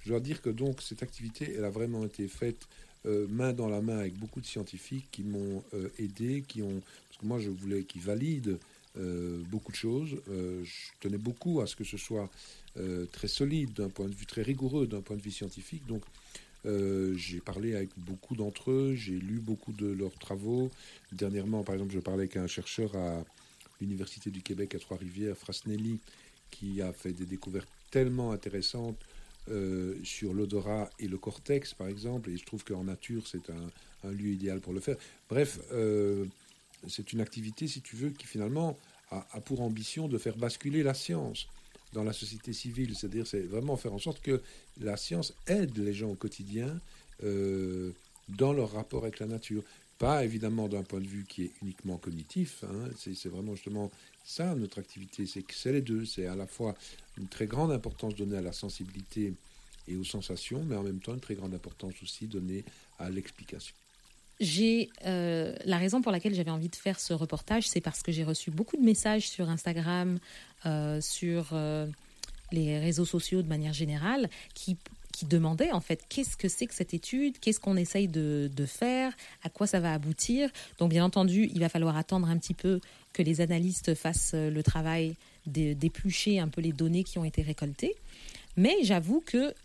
[0.01, 2.67] Je dois dire que donc cette activité, elle a vraiment été faite
[3.05, 6.81] euh, main dans la main avec beaucoup de scientifiques qui m'ont euh, aidé, qui ont,
[7.09, 8.57] parce que moi je voulais qu'ils valident
[8.99, 10.17] euh, beaucoup de choses.
[10.29, 12.29] Euh, je tenais beaucoup à ce que ce soit
[12.77, 15.85] euh, très solide d'un point de vue très rigoureux d'un point de vue scientifique.
[15.87, 16.03] Donc
[16.67, 20.69] euh, j'ai parlé avec beaucoup d'entre eux, j'ai lu beaucoup de leurs travaux.
[21.11, 23.23] Dernièrement, par exemple, je parlais avec un chercheur à
[23.79, 25.99] l'Université du Québec à Trois-Rivières, Frasnelli,
[26.51, 28.99] qui a fait des découvertes tellement intéressantes
[29.49, 32.29] euh, sur l'odorat et le cortex, par exemple.
[32.31, 34.97] Et je trouve qu'en nature, c'est un, lieu idéal pour le faire.
[35.29, 36.25] Bref, euh,
[36.87, 38.77] c'est une activité, si tu veux, qui finalement
[39.11, 41.47] a, a pour ambition de faire basculer la science
[41.93, 42.95] dans la société civile.
[42.95, 44.41] C'est-à-dire, c'est vraiment faire en sorte que
[44.79, 46.79] la science aide les gens au quotidien
[47.23, 47.91] euh,
[48.29, 49.63] dans leur rapport avec la nature.
[49.97, 52.63] Pas évidemment d'un point de vue qui est uniquement cognitif.
[52.63, 52.89] hein.
[52.97, 53.91] C'est c'est vraiment justement
[54.23, 55.25] ça notre activité.
[55.25, 56.05] C'est que c'est les deux.
[56.05, 56.75] C'est à la fois
[57.17, 59.33] une très grande importance donnée à la sensibilité
[59.87, 62.63] et aux sensations, mais en même temps une très grande importance aussi donnée
[62.99, 63.73] à l'explication.
[64.39, 68.11] J'ai euh, la raison pour laquelle j'avais envie de faire ce reportage, c'est parce que
[68.11, 70.19] j'ai reçu beaucoup de messages sur Instagram,
[70.65, 71.87] euh, sur euh,
[72.51, 74.77] les réseaux sociaux de manière générale, qui
[75.13, 78.65] qui demandaient en fait qu'est-ce que c'est que cette étude, qu'est-ce qu'on essaye de, de
[78.67, 80.51] faire, à quoi ça va aboutir?
[80.77, 82.79] Donc bien entendu, il va falloir attendre un petit peu
[83.13, 85.15] que les analystes fassent le travail
[85.47, 87.95] d'é- d'éplucher un peu les données qui ont été récoltées.
[88.57, 89.55] Mais j'avoue que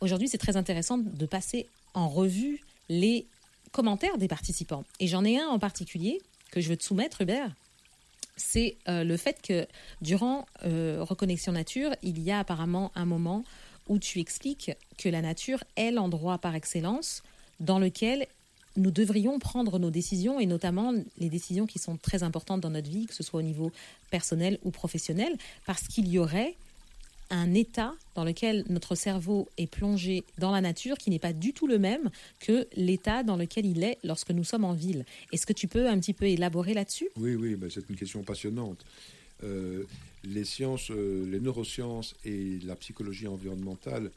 [0.00, 3.26] aujourd'hui, c'est très intéressant de passer en revue les
[3.72, 4.84] commentaires des participants.
[5.00, 7.54] Et j'en ai un en particulier que je veux te soumettre, Hubert.
[8.36, 9.66] C'est euh, le fait que
[10.00, 13.44] durant euh, Reconnexion Nature, il y a apparemment un moment
[13.88, 17.22] où tu expliques que la nature est l'endroit par excellence
[17.58, 18.26] dans lequel
[18.76, 22.88] nous devrions prendre nos décisions et notamment les décisions qui sont très importantes dans notre
[22.88, 23.72] vie, que ce soit au niveau
[24.10, 26.54] personnel ou professionnel, parce qu'il y aurait
[27.30, 31.52] un état dans lequel notre cerveau est plongé dans la nature qui n'est pas du
[31.52, 32.10] tout le même
[32.40, 35.04] que l'état dans lequel il est lorsque nous sommes en ville.
[35.32, 37.08] Est-ce que tu peux un petit peu élaborer là-dessus?
[37.16, 38.84] Oui, oui, c'est une question passionnante.
[39.44, 39.84] Euh,
[40.24, 44.10] les sciences, euh, les neurosciences et la psychologie environnementale,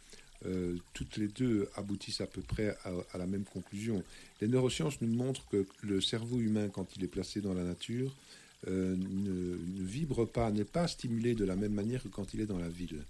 [0.47, 2.75] euh, toutes les deux aboutissent à peu près
[3.13, 4.03] à la même conclusion.
[4.41, 8.11] Les neurosciences nous montrent que le cerveau humain, quand il est placé dans la nature,
[8.67, 12.45] euh, ne, vibre pas, n'est pas stimulé de la même manière que quand il est
[12.45, 13.03] dans la ville.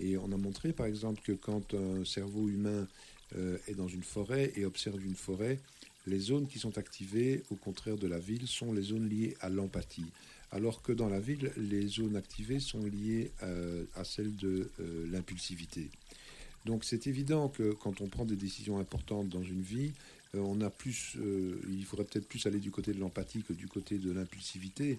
[0.00, 2.88] Et on a montré, par exemple, que quand un cerveau humain
[3.36, 5.58] euh, est dans une forêt et observe une forêt,
[6.06, 9.48] les zones qui sont activées, au contraire de la ville, sont les zones liées à
[9.48, 10.10] l'empathie.
[10.50, 13.30] Alors que dans la ville, les zones activées sont liées
[13.94, 15.88] à celles de euh, l'impulsivité.
[16.64, 19.92] Donc c'est évident que quand on prend des décisions importantes dans une vie,
[20.34, 23.66] on a plus, euh, il faudrait peut-être plus aller du côté de l'empathie que du
[23.68, 24.98] côté de l'impulsivité.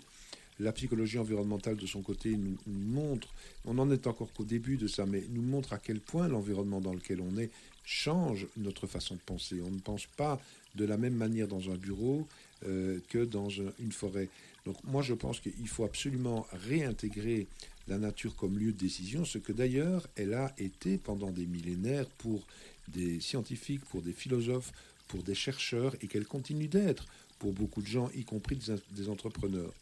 [0.60, 3.28] La psychologie environnementale, de son côté, nous, montre,
[3.66, 6.80] on n'en est encore qu'au début de ça, mais nous montre à quel point l'environnement
[6.82, 7.50] dans lequel on est
[7.84, 9.60] change notre façon de penser.
[9.66, 10.40] On ne pense pas
[10.76, 12.28] de la même manière dans un bureau
[12.68, 14.30] euh, que dans un- une forêt.
[14.66, 17.48] Donc moi je pense qu'il faut absolument réintégrer
[17.90, 22.08] la nature comme lieu de décision, ce que d'ailleurs elle a été pendant des millénaires
[22.20, 22.46] pour
[22.88, 24.72] des scientifiques, pour des philosophes,
[25.08, 27.06] pour des chercheurs, et qu'elle continue d'être
[27.40, 28.58] pour beaucoup de gens, y compris
[28.92, 29.74] des, entrepreneurs.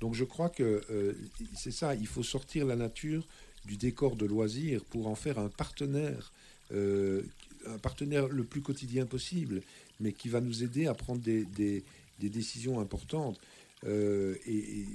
[0.00, 1.12] Donc je crois que euh,
[1.54, 3.26] c'est ça, il faut sortir la nature
[3.64, 6.32] du décor de loisirs pour en faire un partenaire,
[6.72, 7.22] euh,
[7.66, 9.62] un partenaire le plus quotidien possible,
[10.00, 11.84] mais qui va nous aider à prendre des,
[12.18, 13.38] décisions importantes.
[13.84, 14.86] Euh, et,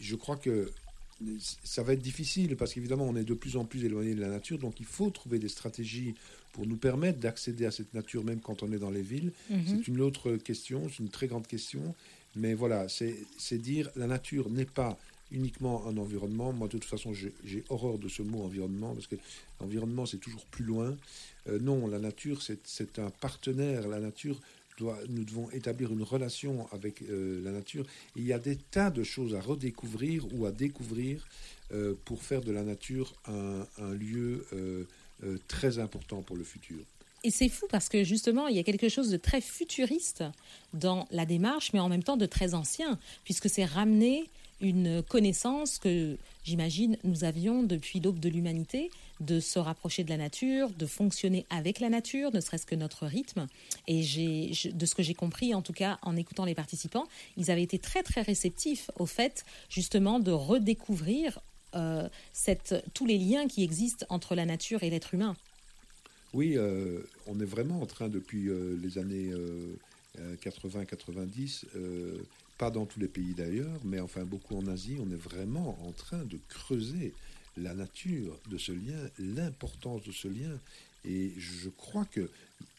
[0.00, 0.70] je crois que
[1.64, 4.28] ça va être difficile parce qu'évidemment on est de plus en plus éloigné de la
[4.28, 6.14] nature, donc il faut trouver des stratégies
[6.56, 9.30] pour nous permettre d'accéder à cette nature même quand on est dans les villes.
[9.50, 9.60] Mhm.
[9.68, 11.94] C'est une autre question, c'est une très grande question,
[12.34, 14.98] mais voilà, c'est dire la nature n'est pas
[15.30, 16.54] uniquement un environnement.
[16.54, 19.16] Moi, de toute façon, j'ai horreur de ce mot environnement, parce que
[19.60, 20.96] l'environnement, c'est toujours plus loin.
[21.48, 23.86] Euh, non, la nature, c'est un partenaire.
[23.86, 24.40] La nature,
[24.78, 27.84] doit, nous devons établir une relation avec euh, la nature.
[28.14, 31.26] il y a des tas de choses à redécouvrir ou à découvrir
[31.72, 34.46] euh, pour faire de la nature un, un lieu
[35.48, 36.78] très important pour le futur.
[37.24, 40.22] Et c'est fou parce que justement, il y a quelque chose de très futuriste
[40.74, 45.78] dans la démarche, mais en même temps de très ancien, puisque c'est ramener une connaissance
[45.78, 50.86] que j'imagine nous avions depuis l'aube de l'humanité, de se rapprocher de la nature, de
[50.86, 53.48] fonctionner avec la nature, ne serait-ce que notre rythme.
[53.86, 57.62] Et de ce que j'ai compris, en tout cas en écoutant les participants, ils avaient
[57.62, 61.40] été très très réceptifs au fait justement de redécouvrir
[61.74, 62.08] euh,
[62.94, 65.36] tous les liens qui existent entre la nature et l'être humain.
[66.32, 69.32] Oui, euh, on est vraiment en train depuis euh, les années
[70.18, 71.64] 80-90
[72.58, 75.92] pas dans tous les pays d'ailleurs, mais enfin beaucoup en Asie, on est vraiment en
[75.92, 77.12] train de creuser
[77.56, 80.58] la nature de ce lien, l'importance de ce lien.
[81.04, 82.30] Et je crois que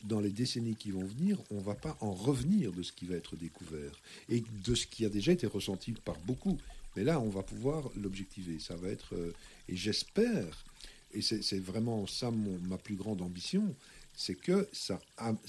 [0.03, 3.05] dans les décennies qui vont venir, on ne va pas en revenir de ce qui
[3.05, 3.91] va être découvert
[4.29, 6.57] et de ce qui a déjà été ressenti par beaucoup.
[6.97, 8.57] Mais là, on va pouvoir l'objectiver.
[8.57, 9.31] Ça va être, euh,
[9.69, 10.65] et j'espère,
[11.13, 13.75] et c'est vraiment ça ma plus grande ambition,
[14.15, 14.99] c'est que ça,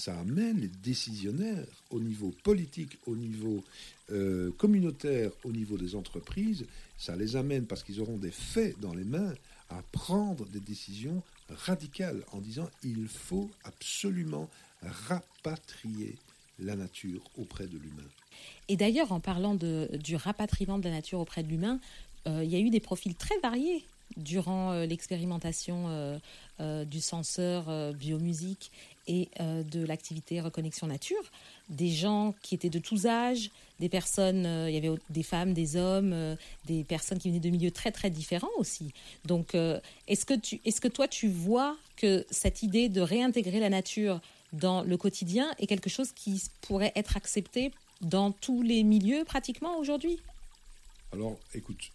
[0.06, 3.64] amène les décisionnaires au niveau politique, au niveau
[4.12, 6.66] euh, communautaire, au niveau des entreprises,
[6.98, 9.32] ça les amène parce qu'ils auront des faits dans les mains
[9.70, 14.50] à prendre des décisions radicales en disant il faut absolument
[14.82, 16.14] rapatrier
[16.58, 18.11] la nature auprès de l'humain.
[18.68, 21.81] Et d'ailleurs, en parlant du rapatriement de la nature auprès de l'humain,
[22.27, 23.85] euh, il y a eu des profils très variés
[24.16, 25.87] durant euh, l'expérimentation
[26.61, 28.72] euh, du senseur biomusique
[29.07, 31.22] et de l'activité reconnexion nature,
[31.70, 35.77] des gens qui étaient de tous âges, des personnes, il y avait des femmes, des
[35.77, 38.92] hommes, des personnes qui venaient de milieux très très différents aussi.
[39.24, 39.55] Donc,
[40.09, 44.20] est-ce que est-ce que toi tu vois que cette idée de réintégrer la nature
[44.53, 49.78] dans le quotidien est quelque chose qui pourrait être accepté dans tous les milieux pratiquement
[49.78, 50.18] aujourd'hui
[51.12, 51.90] Alors, écoute,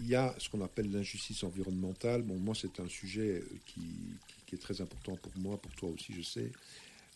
[0.00, 2.22] il y a ce qu'on appelle l'injustice environnementale.
[2.22, 6.14] Bon, moi, c'est un sujet euh, qui, est très important pour moi, pour toi aussi,
[6.14, 6.52] je sais.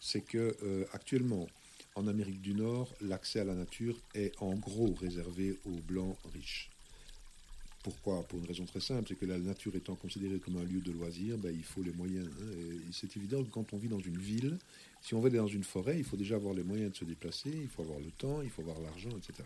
[0.01, 1.47] C'est que euh, actuellement,
[1.95, 6.70] en Amérique du Nord, l'accès à la nature est en gros réservé aux blancs riches.
[7.83, 8.23] Pourquoi?
[8.25, 10.93] Pour une raison très simple, c'est que la nature étant considérée comme un lieu de
[10.93, 12.27] loisir, ben, il faut les moyens.
[12.27, 12.91] Hein.
[12.93, 14.59] c'est évident que quand on vit dans une ville,
[15.01, 17.51] si on veut dans une forêt, il faut déjà avoir les moyens de se déplacer,
[17.51, 19.45] il faut avoir le temps, il faut avoir l'argent, etc.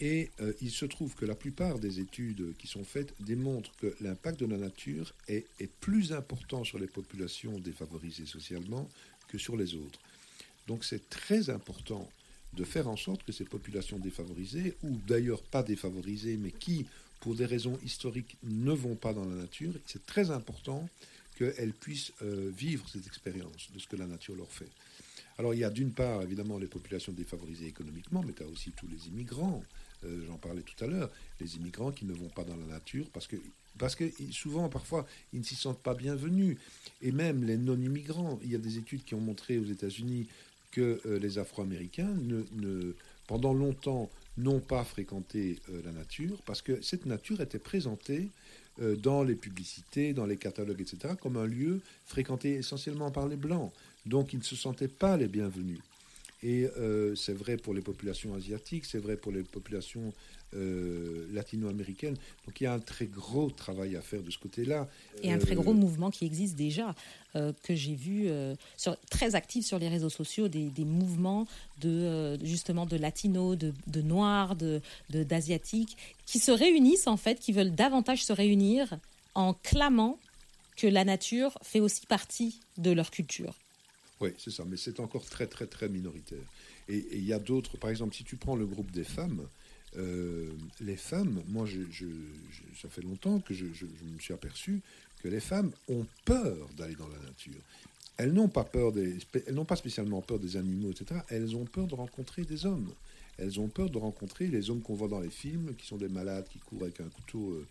[0.00, 3.94] Et euh, il se trouve que la plupart des études qui sont faites démontrent que
[4.00, 5.46] l'impact de la nature est,
[5.80, 8.88] plus important sur les populations défavorisées socialement
[9.28, 10.00] que sur les autres.
[10.66, 12.08] Donc c'est très important
[12.54, 16.86] de faire en sorte que ces populations défavorisées, ou d'ailleurs pas défavorisées, mais qui,
[17.20, 20.88] pour des raisons historiques, ne vont pas dans la nature, c'est très important
[21.36, 24.68] qu'elles puissent euh, vivre cette expérience de ce que la nature leur fait.
[25.38, 28.72] Alors il y a d'une part évidemment les populations défavorisées économiquement, mais tu as aussi
[28.72, 29.62] tous les immigrants,
[30.04, 33.06] euh, j'en parlais tout à l'heure, les immigrants qui ne vont pas dans la nature
[33.12, 33.36] parce que,
[33.78, 36.58] parce que souvent, parfois, ils ne s'y sentent pas bienvenus.
[37.00, 40.26] Et même les non-immigrants, il y a des études qui ont montré aux États-Unis
[40.70, 42.94] que euh, les Afro-Américains, ne,
[43.26, 48.30] pendant longtemps, n'ont pas fréquenté euh, la nature parce que cette nature était présentée
[49.02, 53.70] dans les publicités, dans les catalogues, etc., comme un lieu fréquenté essentiellement par les Blancs.
[54.06, 55.80] Donc ils ne se sentaient pas les bienvenus.
[56.42, 60.12] Et euh, c'est vrai pour les populations asiatiques, c'est vrai pour les populations
[60.54, 62.16] euh, latino-américaines.
[62.46, 64.88] Donc il y a un très gros travail à faire de ce côté-là.
[65.22, 66.94] Et un très gros euh, mouvement qui existe déjà,
[67.34, 68.28] que j'ai vu
[68.76, 71.46] sur, très actif sur les réseaux sociaux, des, mouvements
[71.80, 77.52] de justement de latinos, de, de noirs, de d'asiatiques, qui se réunissent en fait, qui
[77.52, 78.98] veulent davantage se réunir
[79.34, 80.18] en clamant
[80.76, 83.54] que la nature fait aussi partie de leur culture.
[84.20, 86.44] Oui, c'est ça, mais c'est encore très, très, très minoritaire.
[86.88, 89.46] Et il y a d'autres, par exemple, si tu prends le groupe des femmes,
[89.96, 90.50] euh,
[90.80, 91.66] les femmes, moi,
[92.80, 94.80] ça fait longtemps que je, me suis aperçu
[95.22, 97.60] que les femmes ont peur d'aller dans la nature.
[98.16, 101.20] Elles n'ont pas peur des, elles n'ont pas spécialement peur des animaux, etc.
[101.28, 102.90] Elles ont peur de rencontrer des hommes.
[103.38, 106.08] Elles ont peur de rencontrer les hommes qu'on voit dans les films, qui sont des
[106.08, 107.64] malades, qui courent avec un couteau,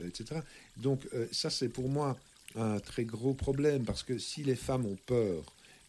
[0.00, 0.40] euh, etc.
[0.76, 2.18] Donc euh, ça, c'est pour moi
[2.56, 5.42] un très gros problème, parce que si les femmes ont peur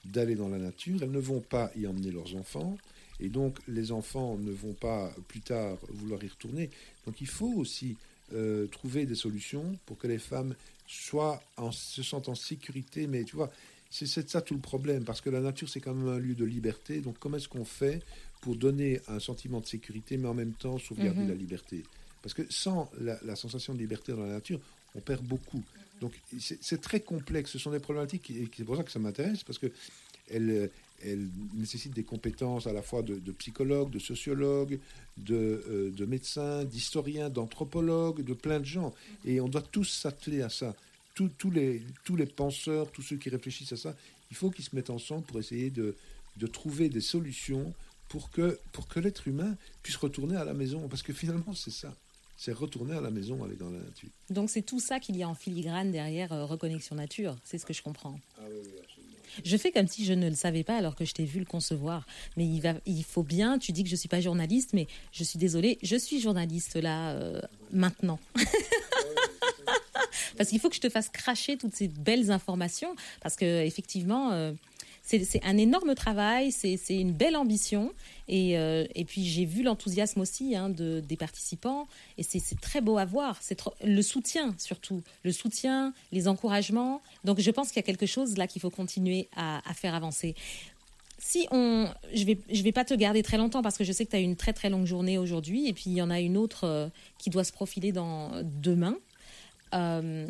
[0.05, 2.77] d'aller dans la nature, elles ne vont pas y emmener leurs enfants,
[3.19, 6.69] et donc les enfants ne vont pas plus tard vouloir y retourner.
[7.05, 7.95] Donc il faut aussi
[8.33, 10.55] euh, trouver des solutions pour que les femmes
[10.87, 13.51] soient en, se sentent en sécurité, mais tu vois,
[13.89, 16.43] c'est ça tout le problème, parce que la nature, c'est quand même un lieu de
[16.43, 16.99] liberté.
[16.99, 18.01] Donc, comment est-ce qu'on fait
[18.41, 21.29] pour donner un sentiment de sécurité, mais en même temps sauvegarder Mhm.
[21.29, 21.83] la liberté?
[22.21, 24.59] Parce que sans la, la sensation de liberté dans la nature,
[24.95, 25.63] on perd beaucoup.
[26.01, 27.51] Donc, c'est c'est très complexe.
[27.51, 29.67] Ce sont des problématiques, et c'est pour ça que ça m'intéresse, parce que
[30.29, 30.71] elles
[31.53, 34.79] nécessitent des compétences à la fois de, de psychologue, de sociologue,
[35.17, 38.93] de, euh, de médecin, d'historien, d'anthropologue, de plein de gens.
[39.25, 40.75] Et on doit tous s'atteler à ça.
[41.13, 43.95] Tous, tous les, tous les penseurs, tous ceux qui réfléchissent à ça,
[44.31, 45.95] il faut qu'ils se mettent ensemble pour essayer de,
[46.37, 47.73] de trouver des solutions
[48.09, 50.87] pour que, pour que l'être humain puisse retourner à la maison.
[50.87, 51.93] Parce que finalement, c'est ça.
[52.37, 54.09] C'est retourner à la maison, aller dans la nature.
[54.29, 57.65] Donc c'est tout ça qu'il y a en filigrane derrière euh, Reconnexion Nature, c'est ce
[57.65, 58.19] que je comprends.
[59.43, 61.45] Je fais comme si je ne le savais pas alors que je t'ai vu le
[61.45, 62.05] concevoir.
[62.37, 65.39] Mais il, faut bien, tu dis que je ne suis pas journaliste, mais je suis
[65.39, 68.19] désolée, je suis journaliste là, euh, maintenant.
[70.37, 74.31] parce qu'il faut que je te fasse cracher toutes ces belles informations, parce que effectivement,
[74.31, 74.53] euh,
[75.05, 77.93] c'est un énorme travail, c'est une belle ambition,
[78.27, 81.87] et, euh, et puis j'ai vu l'enthousiasme aussi hein, de, des participants,
[82.17, 87.39] et c'est très beau à voir, c'est le soutien surtout, le soutien, les encouragements, donc
[87.39, 90.35] je pense qu'il y a quelque chose là qu'il faut continuer à, à faire avancer.
[91.17, 94.05] Si on, je vais, je vais pas te garder très longtemps parce que je sais
[94.05, 95.67] que tu as une très très longue journée aujourd'hui.
[95.67, 98.97] Et puis il y en a une autre euh, qui doit se profiler dans demain.
[99.73, 100.27] Euh,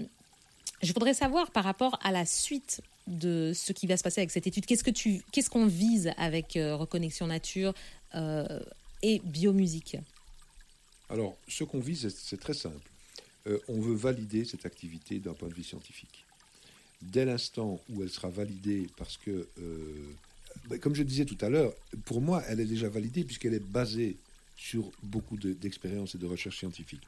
[0.83, 4.31] je voudrais savoir par rapport à la suite de ce qui va se passer avec
[4.31, 7.73] cette étude, qu'est-ce que tu, qu'est-ce qu'on vise avec euh, Reconnexion Nature
[8.15, 8.59] euh,
[9.01, 9.97] et biomusique?
[11.09, 12.89] Alors, ce qu'on vise, c'est- très simple.
[13.47, 16.25] Euh, on veut valider cette activité d'un point de vue scientifique.
[17.01, 19.47] Dès l'instant où elle sera validée, parce que,
[20.67, 21.73] ben, comme je disais tout à l'heure,
[22.05, 24.17] pour moi, elle est déjà validée puisqu'elle est basée
[24.55, 27.07] sur beaucoup de- d'expériences et de recherches scientifiques.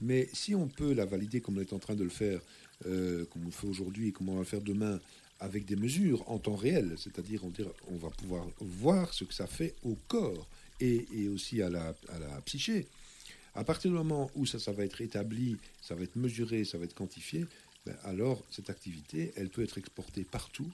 [0.00, 2.40] Mais si on peut la valider comme on est en train de le faire,
[2.86, 5.00] euh, comme on le fait aujourd'hui et comme on va le faire demain,
[5.42, 9.74] avec des mesures en temps réel, c'est-à-dire on, va pouvoir voir ce que ça fait
[9.82, 10.46] au corps
[10.80, 11.94] et, aussi à la,
[12.44, 12.86] psyché.
[13.54, 16.84] À partir du moment où ça, va être établi, ça va être mesuré, ça va
[16.84, 17.44] être quantifié,
[17.84, 20.70] ben alors cette activité, elle peut être exportée partout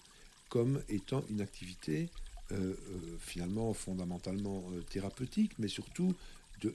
[0.50, 2.09] comme étant une activité
[2.52, 2.74] euh, euh,
[3.20, 6.14] finalement fondamentalement euh, thérapeutique, mais surtout
[6.61, 6.74] de,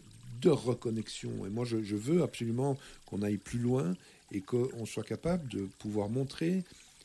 [0.50, 1.46] reconnexion.
[1.46, 3.96] Et moi, je veux absolument qu'on aille plus loin
[4.34, 6.64] et qu'on soit capable de pouvoir montrer,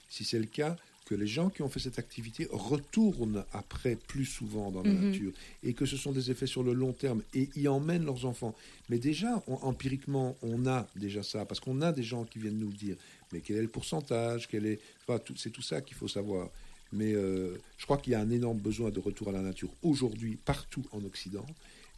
[0.08, 4.26] si c'est le cas, que les gens qui ont fait cette activité retournent après plus
[4.26, 5.10] souvent dans la Mhm.
[5.10, 8.26] nature et que ce sont des effets sur le long terme et y emmènent leurs
[8.26, 8.54] enfants.
[8.90, 12.58] Mais déjà, on- empiriquement, on a déjà ça parce qu'on a des gens qui viennent
[12.58, 12.96] nous le dire.
[13.32, 14.48] Mais quel est le pourcentage?
[14.48, 14.80] Quel est...
[15.06, 16.50] enfin, C'est tout ça qu'il faut savoir.
[16.92, 19.70] Mais euh, je crois qu'il y a un énorme besoin de retour à la nature
[19.82, 21.46] aujourd'hui, partout en Occident.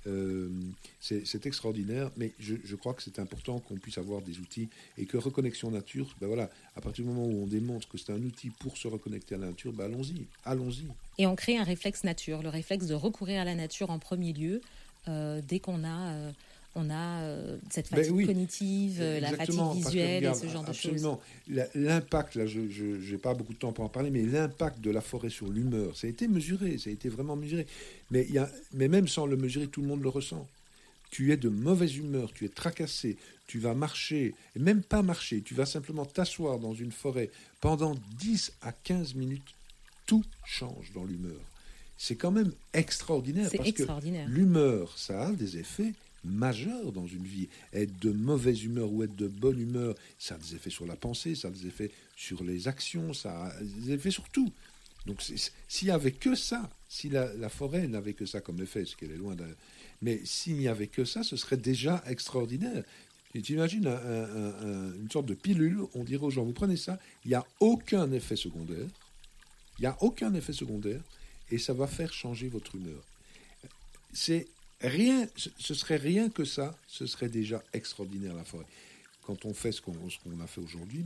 [0.06, 0.48] Euh,
[1.00, 5.04] c'est extraordinaire, mais je, je crois que c'est important qu'on puisse avoir des outils et
[5.04, 8.22] que reconnexion nature, ben voilà, à partir du moment où on démontre que c'est un
[8.22, 10.86] outil pour se reconnecter à la nature, ben allons-y, allons-y.
[11.18, 14.32] Et on crée un réflexe nature, le réflexe de recourir à la nature en premier
[14.32, 14.62] lieu
[15.08, 16.32] euh, dès qu'on a, euh,
[16.74, 18.26] on a euh, cette Ben fatigue oui.
[18.26, 20.92] cognitive, euh, la fatigue que visuelle regarde, et ce genre de choses.
[20.92, 21.20] absolument.
[21.74, 25.00] L'impact, là, je n'ai pas beaucoup de temps pour en parler, mais l'impact de la
[25.00, 27.66] forêt sur l'humeur, ça a été mesuré, ça a été vraiment mesuré.
[28.10, 30.46] Mais, y a, mais même sans le mesurer, tout le monde le ressent.
[31.10, 33.16] Tu es de mauvaise humeur, tu es tracassé,
[33.48, 37.30] tu vas marcher, et même pas marcher, tu vas simplement t'asseoir dans une forêt
[37.60, 39.54] pendant 10 à 15 minutes,
[40.06, 41.40] tout change dans l'humeur.
[41.98, 43.48] C'est quand même extraordinaire.
[43.50, 44.28] C'est parce que extraordinaire.
[44.28, 45.92] L'humeur, ça a des effets
[46.24, 47.48] majeurs dans une vie.
[47.72, 50.96] Être de mauvaise humeur ou être de bonne humeur, ça a des effets sur la
[50.96, 54.52] pensée, ça a des effets sur les actions, ça a des effets sur tout.
[55.06, 58.96] Donc s'il n'y avait que ça, si la, forêt n'avait que ça comme effet, ce
[58.96, 59.48] qu'elle est loin d'un...
[60.02, 62.84] Mais s'il n'y avait que ça, ce serait déjà extraordinaire.
[63.32, 64.54] Tu imagines un- un-
[64.90, 67.46] un- une sorte de pilule, on dirait aux gens, vous prenez ça, il n'y a
[67.60, 68.88] aucun effet secondaire,
[69.78, 71.00] il n'y a aucun effet secondaire,
[71.50, 73.02] et ça va faire changer votre humeur.
[74.12, 74.48] C'est
[74.82, 78.66] rien, ce serait rien que ça, ce serait déjà extraordinaire la forêt.
[79.22, 81.04] Quand on fait ce qu'on a fait aujourd'hui,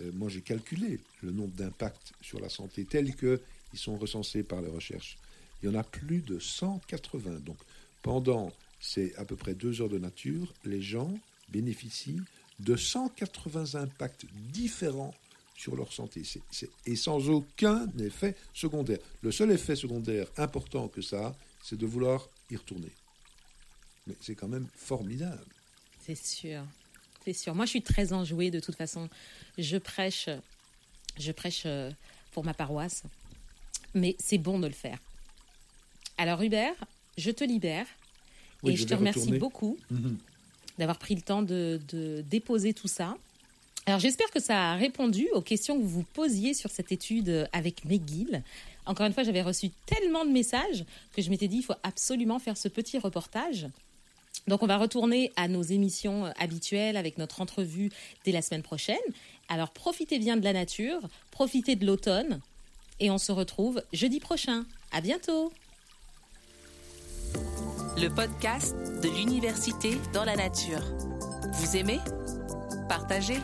[0.00, 3.38] euh, moi j'ai calculé le nombre d'impacts sur la santé tels qu'ils
[3.74, 5.18] sont recensés par les recherches.
[5.62, 7.40] Il y en a plus de 180.
[7.40, 7.56] Donc
[8.02, 10.52] pendant c'est à peu près deux heures de nature.
[10.64, 11.12] Les gens
[11.48, 12.20] bénéficient
[12.60, 15.14] de 180 impacts différents
[15.56, 16.22] sur leur santé.
[16.84, 18.98] et sans aucun effet secondaire.
[19.22, 22.90] Le seul effet secondaire important que ça a, c'est de vouloir y retourner.
[24.06, 25.44] Mais c'est quand même formidable.
[26.04, 26.62] C'est sûr.
[27.24, 27.54] C'est sûr.
[27.54, 29.08] Moi, je suis très enjouée de toute façon.
[29.58, 30.28] Je prêche,
[31.18, 31.90] je prêche euh,
[32.32, 33.02] pour ma paroisse.
[33.94, 34.98] Mais c'est bon de le faire.
[36.18, 36.74] Alors, Hubert,
[37.18, 37.86] je te libère.
[38.64, 40.18] et je, te remercie beaucoup mhm.
[40.78, 43.16] d'avoir pris le temps de, de déposer tout ça.
[43.88, 47.84] Alors j'espère que ça a répondu aux questions que vous posiez sur cette étude avec
[47.84, 48.42] McGill.
[48.84, 50.84] Encore une fois, j'avais reçu tellement de messages
[51.14, 53.68] que je m'étais dit il faut absolument faire ce petit reportage.
[54.46, 57.90] Donc on va retourner à nos émissions habituelles avec notre entrevue
[58.24, 58.96] dès la semaine prochaine.
[59.48, 62.40] Alors profitez bien de la nature, profitez de l'automne
[63.00, 64.64] et on se retrouve jeudi prochain.
[64.92, 65.52] À bientôt.
[67.98, 70.82] Le podcast de l'université dans la nature.
[71.54, 71.98] Vous aimez?
[72.88, 73.38] Partagez